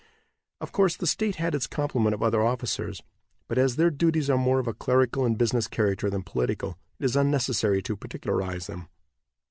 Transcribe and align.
Of 0.59 0.71
course, 0.71 0.97
the 0.97 1.05
state 1.05 1.35
had 1.35 1.53
its 1.53 1.67
compliment 1.67 2.15
of 2.15 2.23
other 2.23 2.41
officers, 2.43 3.03
but 3.47 3.59
as 3.59 3.75
their 3.75 3.91
duties 3.91 4.31
are 4.31 4.37
more 4.39 4.57
of 4.57 4.65
a 4.67 4.73
clerical 4.73 5.25
and 5.25 5.37
business 5.37 5.67
character 5.67 6.09
than 6.09 6.23
political, 6.23 6.75
it 6.97 7.05
is 7.05 7.15
unnecessary 7.15 7.83
to 7.83 7.95
particularize 7.95 8.65
them. 8.65 8.87